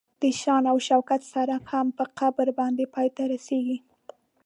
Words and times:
د 0.21 0.23
شان 0.41 0.63
او 0.71 0.77
شوکت 0.87 1.21
سړک 1.33 1.63
هم 1.73 1.87
په 1.97 2.03
قبر 2.19 2.47
باندې 2.59 2.91
پای 2.93 3.07
ته 3.15 3.23
رسیږي. 3.33 3.77